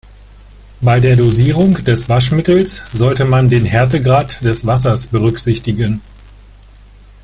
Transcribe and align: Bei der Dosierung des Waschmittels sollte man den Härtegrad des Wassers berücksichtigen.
Bei 0.81 0.99
der 0.99 1.15
Dosierung 1.15 1.75
des 1.83 2.09
Waschmittels 2.09 2.81
sollte 2.91 3.23
man 3.23 3.49
den 3.49 3.65
Härtegrad 3.65 4.43
des 4.43 4.65
Wassers 4.65 5.05
berücksichtigen. 5.05 6.01